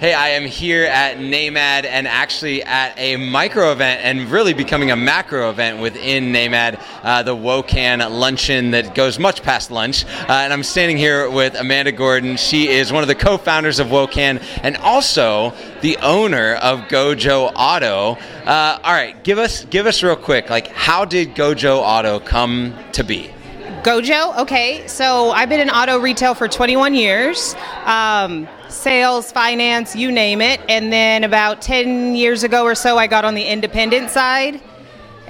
Hey, 0.00 0.14
I 0.14 0.30
am 0.30 0.46
here 0.46 0.84
at 0.84 1.18
NAMAD 1.18 1.84
and 1.84 2.08
actually 2.08 2.62
at 2.62 2.94
a 2.96 3.16
micro 3.16 3.70
event 3.70 4.00
and 4.02 4.30
really 4.30 4.54
becoming 4.54 4.90
a 4.90 4.96
macro 4.96 5.50
event 5.50 5.78
within 5.78 6.32
NAMAD, 6.32 6.82
uh, 7.02 7.22
the 7.22 7.36
WOCAN 7.36 8.10
luncheon 8.10 8.70
that 8.70 8.94
goes 8.94 9.18
much 9.18 9.42
past 9.42 9.70
lunch. 9.70 10.06
Uh, 10.06 10.24
and 10.28 10.54
I'm 10.54 10.62
standing 10.62 10.96
here 10.96 11.28
with 11.28 11.54
Amanda 11.54 11.92
Gordon. 11.92 12.38
She 12.38 12.68
is 12.68 12.90
one 12.90 13.02
of 13.02 13.08
the 13.08 13.14
co 13.14 13.36
founders 13.36 13.78
of 13.78 13.88
WOCAN 13.88 14.42
and 14.62 14.78
also 14.78 15.52
the 15.82 15.98
owner 15.98 16.54
of 16.54 16.88
Gojo 16.88 17.52
Auto. 17.54 18.18
Uh, 18.46 18.78
all 18.82 18.94
right, 18.94 19.22
give 19.22 19.36
us, 19.36 19.66
give 19.66 19.84
us 19.84 20.02
real 20.02 20.16
quick, 20.16 20.48
like, 20.48 20.68
how 20.68 21.04
did 21.04 21.34
Gojo 21.34 21.76
Auto 21.76 22.20
come 22.20 22.74
to 22.92 23.04
be? 23.04 23.30
Gojo, 23.82 24.38
okay. 24.38 24.86
So 24.86 25.30
I've 25.30 25.50
been 25.50 25.60
in 25.60 25.68
auto 25.68 25.98
retail 25.98 26.34
for 26.34 26.48
21 26.48 26.94
years. 26.94 27.54
Um, 27.84 28.48
sales, 28.72 29.32
finance, 29.32 29.94
you 29.94 30.10
name 30.10 30.40
it. 30.40 30.60
And 30.68 30.92
then 30.92 31.24
about 31.24 31.62
10 31.62 32.14
years 32.14 32.42
ago 32.42 32.64
or 32.64 32.74
so, 32.74 32.98
I 32.98 33.06
got 33.06 33.24
on 33.24 33.34
the 33.34 33.44
independent 33.44 34.10
side. 34.10 34.60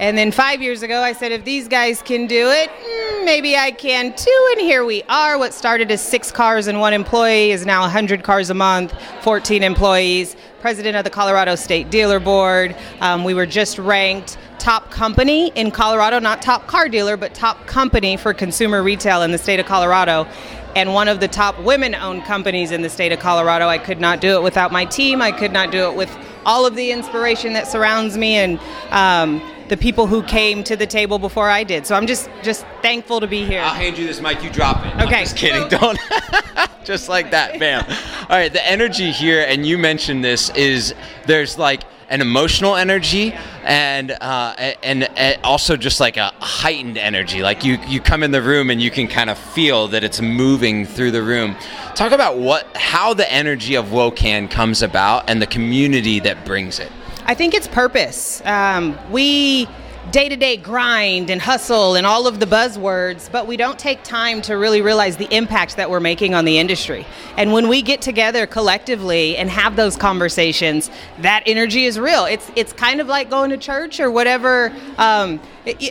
And 0.01 0.17
then 0.17 0.31
five 0.31 0.63
years 0.63 0.81
ago, 0.81 1.01
I 1.01 1.13
said, 1.13 1.31
if 1.31 1.45
these 1.45 1.67
guys 1.67 2.01
can 2.01 2.25
do 2.25 2.49
it, 2.49 2.71
hmm, 2.73 3.23
maybe 3.23 3.55
I 3.55 3.69
can 3.69 4.15
too. 4.15 4.49
And 4.53 4.61
here 4.61 4.83
we 4.83 5.03
are. 5.03 5.37
What 5.37 5.53
started 5.53 5.91
as 5.91 6.01
six 6.01 6.31
cars 6.31 6.65
and 6.65 6.79
one 6.79 6.93
employee 6.93 7.51
is 7.51 7.67
now 7.67 7.81
100 7.81 8.23
cars 8.23 8.49
a 8.49 8.55
month, 8.55 8.95
14 9.21 9.61
employees, 9.61 10.35
president 10.59 10.97
of 10.97 11.03
the 11.03 11.11
Colorado 11.11 11.55
State 11.55 11.91
Dealer 11.91 12.19
Board. 12.19 12.75
Um, 12.99 13.23
we 13.23 13.35
were 13.35 13.45
just 13.45 13.77
ranked 13.77 14.39
top 14.57 14.89
company 14.91 15.49
in 15.55 15.71
Colorado, 15.71 16.19
not 16.19 16.41
top 16.41 16.67
car 16.67 16.87
dealer, 16.87 17.17
but 17.17 17.33
top 17.33 17.65
company 17.65 18.17
for 18.17 18.33
consumer 18.33 18.81
retail 18.81 19.21
in 19.23 19.31
the 19.31 19.37
state 19.37 19.59
of 19.59 19.65
Colorado 19.65 20.27
and 20.75 20.93
one 20.93 21.07
of 21.07 21.19
the 21.19 21.27
top 21.27 21.59
women 21.59 21.95
owned 21.95 22.23
companies 22.25 22.71
in 22.71 22.81
the 22.81 22.89
state 22.89 23.11
of 23.11 23.19
Colorado. 23.19 23.67
I 23.67 23.77
could 23.77 23.99
not 23.99 24.21
do 24.21 24.35
it 24.35 24.43
without 24.43 24.71
my 24.71 24.85
team. 24.85 25.21
I 25.21 25.31
could 25.31 25.51
not 25.51 25.71
do 25.71 25.89
it 25.89 25.95
with 25.95 26.15
all 26.45 26.65
of 26.65 26.75
the 26.75 26.91
inspiration 26.91 27.53
that 27.53 27.67
surrounds 27.67 28.17
me 28.17 28.35
and 28.35 28.59
um, 28.89 29.41
the 29.69 29.77
people 29.77 30.07
who 30.07 30.23
came 30.23 30.63
to 30.65 30.75
the 30.75 30.87
table 30.87 31.19
before 31.19 31.49
I 31.49 31.63
did. 31.63 31.85
So 31.87 31.95
I'm 31.95 32.07
just 32.07 32.29
just 32.43 32.65
thankful 32.81 33.19
to 33.19 33.27
be 33.27 33.45
here. 33.45 33.61
I'll 33.61 33.73
hand 33.73 33.97
you 33.97 34.05
this 34.05 34.21
mic. 34.21 34.43
You 34.43 34.49
drop 34.49 34.85
it. 34.85 34.93
Okay. 34.95 35.15
I'm 35.15 35.23
just 35.23 35.37
kidding. 35.37 35.67
Don't. 35.69 35.99
just 36.83 37.09
like 37.09 37.31
that. 37.31 37.59
Bam. 37.59 37.85
All 38.23 38.37
right. 38.37 38.51
The 38.51 38.65
energy 38.67 39.11
here, 39.11 39.45
and 39.47 39.65
you 39.65 39.77
mentioned 39.77 40.23
this, 40.23 40.49
is 40.51 40.93
there's 41.25 41.57
like 41.57 41.83
an 42.11 42.19
emotional 42.19 42.75
energy 42.75 43.33
and 43.63 44.11
uh, 44.11 44.53
and, 44.83 45.03
and 45.17 45.41
also 45.43 45.77
just 45.77 45.99
like 45.99 46.17
a 46.17 46.31
heightened 46.39 46.97
energy. 46.97 47.41
Like 47.41 47.63
you 47.63 47.77
you 47.87 48.01
come 48.01 48.21
in 48.21 48.31
the 48.31 48.41
room 48.41 48.69
and 48.69 48.81
you 48.81 48.91
can 48.91 49.07
kind 49.07 49.29
of 49.29 49.37
feel 49.37 49.87
that 49.87 50.03
it's 50.03 50.21
moving 50.21 50.85
through 50.85 51.11
the 51.11 51.23
room. 51.23 51.55
Talk 51.95 52.11
about 52.11 52.37
what 52.37 52.67
how 52.75 53.13
the 53.13 53.31
energy 53.31 53.75
of 53.75 53.85
WOCAN 53.87 54.51
comes 54.51 54.83
about 54.83 55.29
and 55.29 55.41
the 55.41 55.47
community 55.47 56.19
that 56.19 56.45
brings 56.45 56.79
it. 56.79 56.91
I 57.25 57.33
think 57.33 57.53
it's 57.53 57.67
purpose. 57.67 58.41
Um, 58.45 58.97
we 59.09 59.67
day 60.09 60.27
to 60.27 60.35
day 60.35 60.57
grind 60.57 61.29
and 61.29 61.39
hustle 61.39 61.95
and 61.95 62.07
all 62.07 62.25
of 62.25 62.39
the 62.39 62.45
buzzwords, 62.45 63.31
but 63.31 63.45
we 63.45 63.55
don't 63.55 63.77
take 63.77 64.03
time 64.03 64.41
to 64.41 64.55
really 64.55 64.81
realize 64.81 65.17
the 65.17 65.31
impact 65.35 65.75
that 65.75 65.89
we're 65.89 65.99
making 65.99 66.33
on 66.33 66.43
the 66.43 66.57
industry. 66.57 67.05
And 67.37 67.53
when 67.53 67.67
we 67.67 67.83
get 67.83 68.01
together 68.01 68.47
collectively 68.47 69.37
and 69.37 69.49
have 69.49 69.75
those 69.75 69.95
conversations, 69.95 70.89
that 71.19 71.43
energy 71.45 71.85
is 71.85 71.99
real. 71.99 72.25
It's 72.25 72.51
it's 72.55 72.73
kind 72.73 72.99
of 72.99 73.07
like 73.07 73.29
going 73.29 73.51
to 73.51 73.57
church 73.57 73.99
or 73.99 74.09
whatever. 74.09 74.73
Um, 74.97 75.39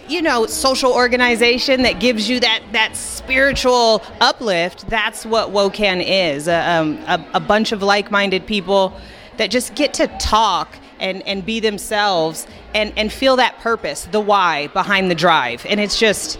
you 0.08 0.20
know, 0.20 0.47
social 0.47 0.92
organization 0.92 1.83
that 1.83 2.00
gives 2.00 2.28
you 2.28 2.41
that 2.41 2.62
that 2.72 2.97
spiritual 2.97 4.03
uplift. 4.20 4.88
That's 4.88 5.25
what 5.25 5.50
WOCAN 5.50 6.03
is. 6.05 6.48
Uh, 6.48 6.64
um, 6.66 6.98
a, 7.06 7.25
a 7.34 7.41
bunch 7.41 7.70
of 7.70 7.81
like-minded 7.83 8.47
people 8.47 8.92
that 9.36 9.50
just 9.50 9.75
get 9.75 9.94
to 9.94 10.08
talk 10.19 10.77
and, 11.01 11.27
and 11.27 11.45
be 11.45 11.59
themselves 11.59 12.47
and, 12.75 12.93
and 12.97 13.12
feel 13.12 13.37
that 13.37 13.59
purpose, 13.59 14.05
the 14.05 14.20
why 14.20 14.69
behind 14.69 15.11
the 15.11 15.15
drive. 15.15 15.67
And 15.67 15.81
it's 15.81 15.98
just, 15.98 16.39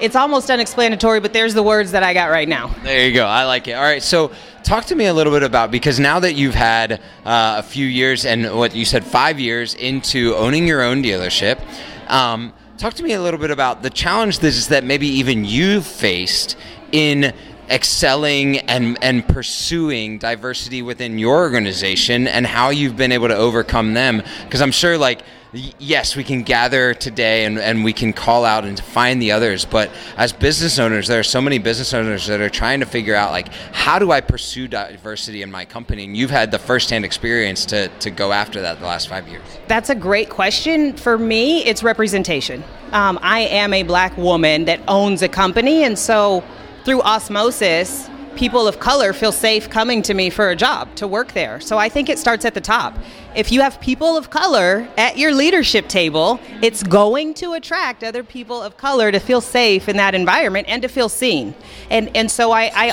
it's 0.00 0.16
almost 0.16 0.50
unexplanatory, 0.50 1.20
but 1.20 1.32
there's 1.32 1.54
the 1.54 1.62
words 1.62 1.92
that 1.92 2.02
I 2.02 2.12
got 2.12 2.30
right 2.30 2.48
now. 2.48 2.74
There 2.82 3.06
you 3.06 3.14
go. 3.14 3.26
I 3.26 3.44
like 3.44 3.68
it. 3.68 3.72
All 3.72 3.82
right. 3.82 4.02
So, 4.02 4.32
talk 4.62 4.84
to 4.86 4.94
me 4.94 5.06
a 5.06 5.14
little 5.14 5.32
bit 5.32 5.42
about 5.42 5.70
because 5.70 5.98
now 5.98 6.20
that 6.20 6.34
you've 6.34 6.54
had 6.54 6.92
uh, 7.24 7.56
a 7.58 7.62
few 7.62 7.86
years 7.86 8.24
and 8.24 8.56
what 8.56 8.74
you 8.74 8.84
said 8.84 9.04
five 9.04 9.40
years 9.40 9.74
into 9.74 10.34
owning 10.36 10.66
your 10.66 10.82
own 10.82 11.02
dealership, 11.02 11.60
um, 12.08 12.52
talk 12.76 12.94
to 12.94 13.02
me 13.02 13.12
a 13.12 13.22
little 13.22 13.40
bit 13.40 13.50
about 13.50 13.82
the 13.82 13.90
challenge 13.90 14.38
this 14.38 14.56
is 14.56 14.68
that 14.68 14.84
maybe 14.84 15.06
even 15.06 15.44
you've 15.44 15.86
faced 15.86 16.56
in 16.92 17.34
excelling 17.70 18.58
and 18.58 18.98
and 19.02 19.26
pursuing 19.28 20.18
diversity 20.18 20.82
within 20.82 21.18
your 21.18 21.38
organization 21.38 22.26
and 22.26 22.46
how 22.46 22.70
you've 22.70 22.96
been 22.96 23.12
able 23.12 23.28
to 23.28 23.36
overcome 23.36 23.94
them 23.94 24.22
because 24.44 24.60
I'm 24.60 24.72
sure 24.72 24.98
like 24.98 25.22
yes, 25.52 26.14
we 26.14 26.24
can 26.24 26.42
gather 26.42 26.94
today 26.94 27.44
and, 27.44 27.58
and 27.58 27.82
we 27.82 27.92
can 27.92 28.12
call 28.12 28.44
out 28.44 28.64
and 28.64 28.78
find 28.78 29.20
the 29.20 29.32
others. 29.32 29.64
But 29.64 29.90
as 30.16 30.32
business 30.32 30.78
owners, 30.78 31.08
there 31.08 31.18
are 31.18 31.24
so 31.24 31.40
many 31.40 31.58
business 31.58 31.92
owners 31.92 32.26
that 32.26 32.40
are 32.40 32.48
trying 32.48 32.80
to 32.80 32.86
figure 32.86 33.14
out 33.14 33.32
like 33.32 33.52
how 33.72 33.98
do 33.98 34.12
I 34.12 34.20
pursue 34.20 34.68
diversity 34.68 35.42
in 35.42 35.50
my 35.50 35.64
company? 35.64 36.04
And 36.04 36.16
you've 36.16 36.30
had 36.30 36.50
the 36.50 36.58
firsthand 36.58 37.04
experience 37.04 37.64
to, 37.66 37.88
to 37.88 38.10
go 38.10 38.32
after 38.32 38.62
that 38.62 38.78
the 38.78 38.86
last 38.86 39.08
five 39.08 39.28
years. 39.28 39.42
That's 39.66 39.90
a 39.90 39.94
great 39.94 40.30
question. 40.30 40.96
For 40.96 41.18
me, 41.18 41.64
it's 41.64 41.82
representation. 41.82 42.62
Um, 42.92 43.18
I 43.22 43.40
am 43.40 43.72
a 43.72 43.82
black 43.82 44.16
woman 44.16 44.64
that 44.64 44.80
owns 44.88 45.22
a 45.22 45.28
company, 45.28 45.84
and 45.84 45.98
so 45.98 46.44
through 46.84 47.02
osmosis, 47.02 48.08
people 48.36 48.66
of 48.66 48.78
color 48.78 49.12
feel 49.12 49.32
safe 49.32 49.68
coming 49.68 50.02
to 50.02 50.14
me 50.14 50.30
for 50.30 50.50
a 50.50 50.56
job 50.56 50.94
to 50.96 51.06
work 51.06 51.32
there. 51.32 51.60
So 51.60 51.78
I 51.78 51.88
think 51.88 52.08
it 52.08 52.18
starts 52.18 52.44
at 52.44 52.54
the 52.54 52.60
top. 52.60 52.96
If 53.34 53.52
you 53.52 53.60
have 53.60 53.80
people 53.80 54.16
of 54.16 54.30
color 54.30 54.88
at 54.96 55.18
your 55.18 55.34
leadership 55.34 55.88
table, 55.88 56.40
it's 56.62 56.82
going 56.82 57.34
to 57.34 57.52
attract 57.52 58.02
other 58.02 58.24
people 58.24 58.62
of 58.62 58.76
color 58.76 59.12
to 59.12 59.18
feel 59.18 59.40
safe 59.40 59.88
in 59.88 59.96
that 59.96 60.14
environment 60.14 60.68
and 60.68 60.80
to 60.82 60.88
feel 60.88 61.08
seen. 61.08 61.54
And 61.90 62.14
and 62.16 62.30
so 62.30 62.52
I 62.52 62.70
I, 62.74 62.88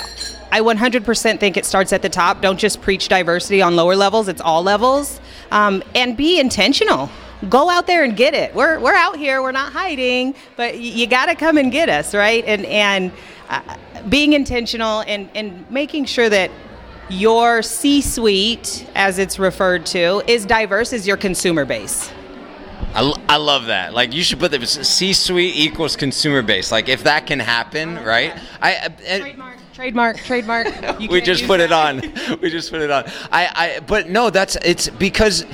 I 0.51 0.61
100% 0.61 1.39
think 1.39 1.57
it 1.57 1.65
starts 1.65 1.93
at 1.93 2.01
the 2.01 2.09
top. 2.09 2.41
Don't 2.41 2.59
just 2.59 2.81
preach 2.81 3.07
diversity 3.07 3.61
on 3.61 3.75
lower 3.75 3.95
levels; 3.95 4.27
it's 4.27 4.41
all 4.41 4.63
levels. 4.63 5.19
Um, 5.51 5.81
and 5.95 6.17
be 6.17 6.39
intentional 6.39 7.09
go 7.49 7.69
out 7.69 7.87
there 7.87 8.03
and 8.03 8.15
get 8.15 8.33
it. 8.33 8.53
We're, 8.53 8.79
we're 8.79 8.95
out 8.95 9.17
here, 9.17 9.41
we're 9.41 9.51
not 9.51 9.71
hiding, 9.71 10.35
but 10.55 10.79
you 10.79 11.07
got 11.07 11.27
to 11.27 11.35
come 11.35 11.57
and 11.57 11.71
get 11.71 11.89
us, 11.89 12.13
right? 12.13 12.43
And, 12.45 12.65
and 12.65 13.11
uh, 13.49 13.77
being 14.09 14.33
intentional 14.33 15.01
and, 15.01 15.29
and 15.35 15.69
making 15.69 16.05
sure 16.05 16.29
that 16.29 16.51
your 17.09 17.61
C 17.61 18.01
suite, 18.01 18.87
as 18.95 19.17
it's 19.17 19.39
referred 19.39 19.85
to, 19.87 20.21
is 20.27 20.45
diverse 20.45 20.93
as 20.93 21.07
your 21.07 21.17
consumer 21.17 21.65
base. 21.65 22.11
I, 22.93 23.13
I 23.29 23.37
love 23.37 23.67
that. 23.67 23.93
Like 23.93 24.13
you 24.13 24.23
should 24.23 24.39
put 24.39 24.51
the 24.51 24.65
C 24.65 25.13
suite 25.13 25.55
equals 25.55 25.95
consumer 25.95 26.41
base. 26.41 26.71
Like 26.71 26.89
if 26.89 27.03
that 27.03 27.27
can 27.27 27.39
happen, 27.39 27.95
right? 28.03 28.37
I, 28.61 28.75
I 28.75 29.19
trademark, 29.19 29.57
trademark, 29.73 30.17
trademark. 30.67 30.99
we 30.99 31.21
just 31.21 31.45
put 31.45 31.59
it 31.59 31.71
on. 31.71 32.01
we 32.41 32.49
just 32.49 32.71
put 32.71 32.81
it 32.81 32.91
on. 32.91 33.05
I, 33.31 33.77
I, 33.77 33.79
but 33.81 34.09
no, 34.09 34.29
that's 34.29 34.57
it's 34.57 34.89
because 34.89 35.45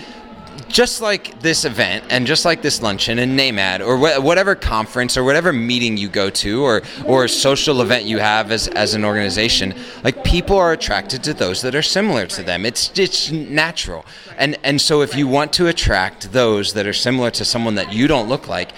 just 0.67 1.01
like 1.01 1.39
this 1.41 1.65
event 1.65 2.03
and 2.09 2.25
just 2.25 2.45
like 2.45 2.61
this 2.61 2.81
luncheon 2.81 3.19
and 3.19 3.37
NAMAD 3.37 3.85
or 3.85 3.97
wh- 3.97 4.23
whatever 4.23 4.55
conference 4.55 5.17
or 5.17 5.23
whatever 5.23 5.53
meeting 5.53 5.97
you 5.97 6.09
go 6.09 6.29
to 6.29 6.63
or 6.63 6.81
or 7.05 7.27
social 7.27 7.81
event 7.81 8.05
you 8.05 8.17
have 8.17 8.51
as, 8.51 8.67
as 8.69 8.93
an 8.93 9.05
organization, 9.05 9.73
like 10.03 10.23
people 10.23 10.57
are 10.57 10.71
attracted 10.71 11.23
to 11.23 11.33
those 11.33 11.61
that 11.61 11.75
are 11.75 11.81
similar 11.81 12.25
to 12.27 12.43
them. 12.43 12.65
It's 12.65 12.97
it's 12.97 13.31
natural. 13.31 14.05
And 14.37 14.57
and 14.63 14.81
so 14.81 15.01
if 15.01 15.15
you 15.15 15.27
want 15.27 15.53
to 15.53 15.67
attract 15.67 16.31
those 16.31 16.73
that 16.73 16.87
are 16.87 16.93
similar 16.93 17.31
to 17.31 17.45
someone 17.45 17.75
that 17.75 17.93
you 17.93 18.07
don't 18.07 18.27
look 18.27 18.47
like, 18.47 18.71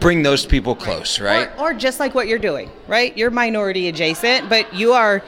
bring 0.00 0.22
those 0.22 0.44
people 0.44 0.74
close, 0.74 1.20
right? 1.20 1.48
Or, 1.58 1.70
or 1.70 1.74
just 1.74 2.00
like 2.00 2.14
what 2.14 2.26
you're 2.26 2.38
doing, 2.38 2.70
right? 2.86 3.16
You're 3.16 3.30
minority 3.30 3.88
adjacent, 3.88 4.48
but 4.48 4.72
you 4.74 4.92
are 4.92 5.22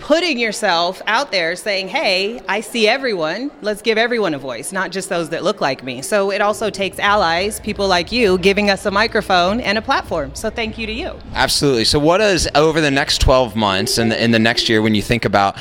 putting 0.00 0.38
yourself 0.38 1.00
out 1.06 1.30
there 1.30 1.54
saying, 1.54 1.88
hey, 1.88 2.40
I 2.48 2.60
see 2.60 2.88
everyone. 2.88 3.50
Let's 3.60 3.82
give 3.82 3.98
everyone 3.98 4.34
a 4.34 4.38
voice, 4.38 4.72
not 4.72 4.90
just 4.90 5.08
those 5.08 5.28
that 5.28 5.44
look 5.44 5.60
like 5.60 5.84
me. 5.84 6.02
So 6.02 6.32
it 6.32 6.40
also 6.40 6.70
takes 6.70 6.98
allies, 6.98 7.60
people 7.60 7.86
like 7.86 8.10
you, 8.10 8.38
giving 8.38 8.70
us 8.70 8.86
a 8.86 8.90
microphone 8.90 9.60
and 9.60 9.78
a 9.78 9.82
platform. 9.82 10.34
So 10.34 10.50
thank 10.50 10.78
you 10.78 10.86
to 10.86 10.92
you. 10.92 11.18
Absolutely. 11.34 11.84
So, 11.84 11.98
what 11.98 12.20
is 12.20 12.48
over 12.54 12.80
the 12.80 12.90
next 12.90 13.20
12 13.20 13.54
months 13.54 13.98
and 13.98 14.12
in 14.12 14.30
the 14.30 14.38
next 14.38 14.68
year 14.68 14.82
when 14.82 14.94
you 14.94 15.02
think 15.02 15.24
about 15.24 15.58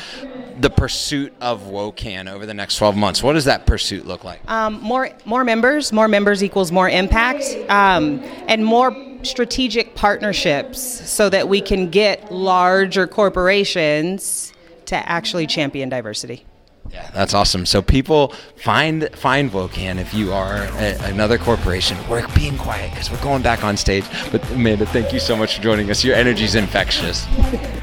the 0.59 0.69
pursuit 0.69 1.33
of 1.39 1.61
WOCAN 1.63 2.31
over 2.31 2.45
the 2.45 2.53
next 2.53 2.77
12 2.77 2.95
months? 2.95 3.23
What 3.23 3.33
does 3.33 3.45
that 3.45 3.65
pursuit 3.65 4.05
look 4.05 4.23
like? 4.23 4.41
Um, 4.49 4.81
more, 4.81 5.09
more 5.25 5.43
members. 5.43 5.91
More 5.91 6.07
members 6.07 6.43
equals 6.43 6.71
more 6.71 6.89
impact, 6.89 7.43
um, 7.69 8.19
and 8.47 8.65
more 8.65 8.91
strategic 9.23 9.95
partnerships 9.95 10.81
so 10.81 11.29
that 11.29 11.47
we 11.47 11.61
can 11.61 11.89
get 11.89 12.31
larger 12.31 13.07
corporations 13.07 14.53
to 14.85 14.95
actually 15.09 15.47
champion 15.47 15.89
diversity. 15.89 16.45
Yeah, 16.91 17.09
that's 17.13 17.35
awesome. 17.35 17.65
So 17.67 17.81
people 17.81 18.33
find 18.55 19.09
find 19.13 19.51
WOCAN 19.51 19.99
if 19.99 20.13
you 20.13 20.33
are 20.33 20.63
a, 20.63 20.97
another 21.03 21.37
corporation. 21.37 21.97
We're 22.09 22.27
being 22.29 22.57
quiet 22.57 22.91
because 22.91 23.11
we're 23.11 23.21
going 23.21 23.43
back 23.43 23.63
on 23.63 23.77
stage. 23.77 24.05
But 24.31 24.49
Amanda, 24.51 24.87
thank 24.87 25.13
you 25.13 25.19
so 25.19 25.35
much 25.35 25.55
for 25.57 25.61
joining 25.61 25.91
us. 25.91 26.03
Your 26.03 26.15
energy 26.15 26.45
is 26.45 26.55
infectious. 26.55 27.25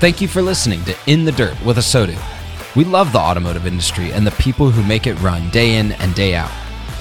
Thank 0.00 0.20
you 0.20 0.26
for 0.26 0.42
listening 0.42 0.82
to 0.84 0.96
In 1.06 1.24
the 1.24 1.32
Dirt 1.32 1.60
with 1.64 1.76
ASOTU. 1.76 2.18
We 2.74 2.84
love 2.84 3.12
the 3.12 3.18
automotive 3.18 3.66
industry 3.66 4.12
and 4.12 4.26
the 4.26 4.32
people 4.32 4.70
who 4.70 4.82
make 4.82 5.06
it 5.06 5.14
run 5.20 5.48
day 5.50 5.76
in 5.76 5.92
and 5.92 6.14
day 6.14 6.34
out. 6.34 6.50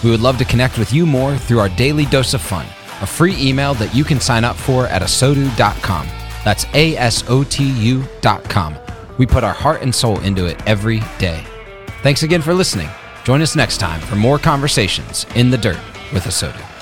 We 0.04 0.12
would 0.12 0.22
love 0.22 0.38
to 0.38 0.46
connect 0.46 0.78
with 0.78 0.94
you 0.94 1.06
more 1.06 1.36
through 1.36 1.60
our 1.60 1.70
daily 1.70 2.06
dose 2.06 2.34
of 2.36 2.42
fun, 2.42 2.68
a 3.02 3.06
free 3.06 3.36
email 3.38 3.74
that 3.76 3.94
you 3.96 4.04
can 4.04 4.20
sign 4.20 4.44
up 4.44 4.56
for 4.56 4.88
at 4.88 5.02
asotu.com. 5.02 6.08
That's 6.44 6.66
A 6.74 6.96
S 6.98 7.24
O 7.28 7.44
T 7.44 7.66
U.com. 7.66 8.76
We 9.18 9.26
put 9.26 9.44
our 9.44 9.54
heart 9.54 9.82
and 9.82 9.94
soul 9.94 10.20
into 10.20 10.46
it 10.46 10.62
every 10.68 11.02
day. 11.18 11.44
Thanks 12.04 12.24
again 12.24 12.42
for 12.42 12.54
listening. 12.54 12.90
Join 13.24 13.42
us 13.42 13.56
next 13.56 13.78
time 13.78 14.00
for 14.02 14.16
more 14.16 14.38
conversations 14.38 15.26
in 15.36 15.50
the 15.50 15.58
dirt 15.58 15.80
with 16.14 16.26
Asotu. 16.26 16.75